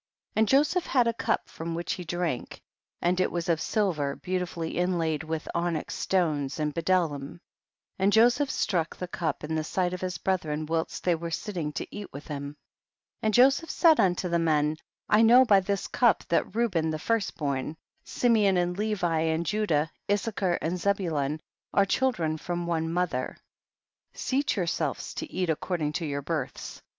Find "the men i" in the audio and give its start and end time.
14.27-15.21